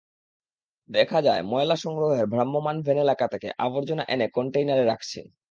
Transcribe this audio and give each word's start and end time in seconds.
দেখা 0.89 1.19
যায়, 1.21 1.41
ময়লা 1.43 1.75
সংগ্রহের 1.75 2.25
ভ্রাম্যমাণ 2.27 2.75
ভ্যান 2.81 2.97
এলাকা 2.97 3.25
থেকে 3.27 3.47
আবর্জনা 3.59 4.03
এনে 4.07 4.27
কনটেইনারে 4.29 4.83
রাখছে। 4.85 5.19